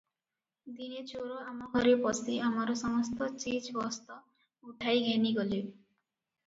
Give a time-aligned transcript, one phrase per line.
[0.77, 4.21] ଦିନେ ଚୋର ଆମ ଘରେ ପଶି ଆମର ସମସ୍ତ ଚିଜବସ୍ତ
[4.73, 5.63] ଉଠାଇ ଘେନିଗଲେ।